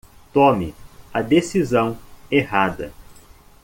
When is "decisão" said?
1.21-1.95